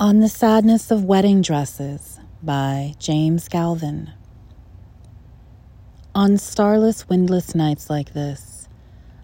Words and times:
On 0.00 0.20
the 0.20 0.30
Sadness 0.30 0.90
of 0.90 1.04
Wedding 1.04 1.42
Dresses 1.42 2.20
by 2.42 2.94
James 2.98 3.48
Galvin. 3.48 4.10
On 6.14 6.38
starless, 6.38 7.06
windless 7.06 7.54
nights 7.54 7.90
like 7.90 8.14
this, 8.14 8.66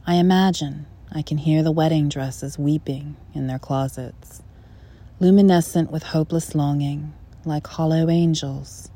I 0.06 0.16
imagine 0.16 0.84
I 1.10 1.22
can 1.22 1.38
hear 1.38 1.62
the 1.62 1.72
wedding 1.72 2.10
dresses 2.10 2.58
weeping 2.58 3.16
in 3.32 3.46
their 3.46 3.58
closets, 3.58 4.42
luminescent 5.18 5.90
with 5.90 6.02
hopeless 6.02 6.54
longing, 6.54 7.14
like 7.46 7.66
hollow 7.66 8.10
angels. 8.10 8.90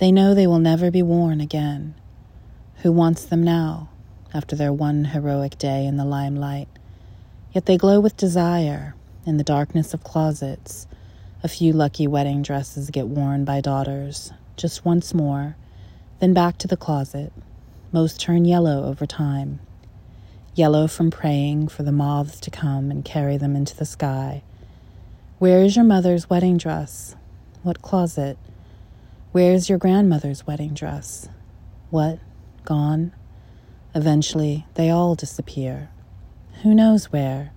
They 0.00 0.12
know 0.12 0.34
they 0.34 0.46
will 0.46 0.58
never 0.58 0.90
be 0.90 1.00
worn 1.00 1.40
again. 1.40 1.94
Who 2.82 2.92
wants 2.92 3.24
them 3.24 3.42
now, 3.42 3.88
after 4.34 4.54
their 4.54 4.74
one 4.74 5.06
heroic 5.06 5.56
day 5.56 5.86
in 5.86 5.96
the 5.96 6.04
limelight? 6.04 6.68
Yet 7.54 7.64
they 7.64 7.78
glow 7.78 7.98
with 7.98 8.18
desire 8.18 8.94
in 9.24 9.38
the 9.38 9.42
darkness 9.44 9.94
of 9.94 10.04
closets. 10.04 10.86
A 11.40 11.46
few 11.46 11.72
lucky 11.72 12.08
wedding 12.08 12.42
dresses 12.42 12.90
get 12.90 13.06
worn 13.06 13.44
by 13.44 13.60
daughters, 13.60 14.32
just 14.56 14.84
once 14.84 15.14
more, 15.14 15.56
then 16.18 16.34
back 16.34 16.58
to 16.58 16.66
the 16.66 16.76
closet. 16.76 17.32
Most 17.92 18.20
turn 18.20 18.44
yellow 18.44 18.86
over 18.86 19.06
time. 19.06 19.60
Yellow 20.56 20.88
from 20.88 21.12
praying 21.12 21.68
for 21.68 21.84
the 21.84 21.92
moths 21.92 22.40
to 22.40 22.50
come 22.50 22.90
and 22.90 23.04
carry 23.04 23.36
them 23.36 23.54
into 23.54 23.76
the 23.76 23.84
sky. 23.84 24.42
Where 25.38 25.60
is 25.60 25.76
your 25.76 25.84
mother's 25.84 26.28
wedding 26.28 26.56
dress? 26.56 27.14
What 27.62 27.82
closet? 27.82 28.36
Where 29.30 29.52
is 29.52 29.68
your 29.68 29.78
grandmother's 29.78 30.44
wedding 30.44 30.74
dress? 30.74 31.28
What? 31.90 32.18
Gone? 32.64 33.12
Eventually, 33.94 34.66
they 34.74 34.90
all 34.90 35.14
disappear. 35.14 35.88
Who 36.64 36.74
knows 36.74 37.12
where? 37.12 37.52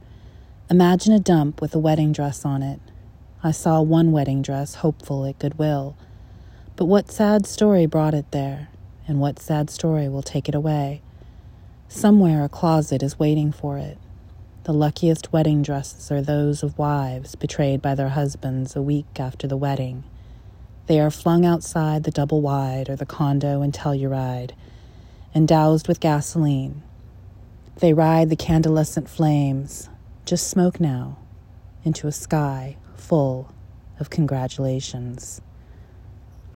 Imagine 0.70 1.14
a 1.14 1.20
dump 1.20 1.62
with 1.62 1.74
a 1.74 1.80
wedding 1.80 2.12
dress 2.12 2.46
on 2.46 2.62
it. 2.62 2.80
I 3.44 3.52
saw 3.52 3.82
one 3.82 4.12
wedding 4.12 4.42
dress 4.42 4.76
hopeful 4.76 5.26
at 5.26 5.40
Goodwill. 5.40 5.96
But 6.76 6.86
what 6.86 7.12
sad 7.12 7.46
story 7.46 7.86
brought 7.86 8.14
it 8.14 8.32
there, 8.32 8.70
and 9.08 9.20
what 9.20 9.40
sad 9.40 9.70
story 9.70 10.08
will 10.08 10.22
take 10.22 10.48
it 10.48 10.56
away? 10.56 11.02
Somewhere 11.88 12.44
a 12.44 12.50
closet 12.50 13.02
is 13.04 13.20
waiting 13.20 13.52
for 13.52 13.78
it. 13.78 13.98
The 14.64 14.74
luckiest 14.74 15.34
wedding 15.34 15.62
dresses 15.62 16.12
are 16.12 16.22
those 16.22 16.64
of 16.64 16.78
wives 16.78 17.36
betrayed 17.36 17.82
by 17.82 17.96
their 17.96 18.10
husbands 18.10 18.76
a 18.76 18.82
week 18.82 19.20
after 19.20 19.48
the 19.48 19.58
wedding. 19.58 20.04
They 20.88 21.00
are 21.00 21.12
flung 21.12 21.46
outside 21.46 22.04
the 22.04 22.12
double 22.12 22.42
wide 22.42 22.90
or 22.90 22.96
the 22.96 23.06
condo 23.06 23.62
in 23.62 23.72
Telluride 23.72 24.52
and 25.34 25.48
doused 25.48 25.88
with 25.88 26.00
gasoline 26.00 26.84
they 27.82 27.94
ride 27.94 28.30
the 28.30 28.36
candlescent 28.36 29.10
flames, 29.10 29.90
just 30.24 30.48
smoke 30.48 30.80
now, 30.80 31.18
into 31.84 32.06
a 32.06 32.12
sky 32.12 32.78
full 32.96 33.54
of 34.00 34.10
congratulations. 34.10 35.42